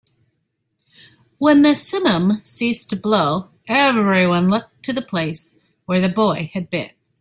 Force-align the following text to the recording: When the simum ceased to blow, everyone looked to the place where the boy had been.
When 1.37 1.61
the 1.61 1.75
simum 1.75 2.43
ceased 2.43 2.89
to 2.89 2.95
blow, 2.95 3.49
everyone 3.67 4.49
looked 4.49 4.81
to 4.85 4.93
the 4.93 5.01
place 5.03 5.59
where 5.85 6.01
the 6.01 6.09
boy 6.09 6.49
had 6.55 6.71
been. 6.71 6.89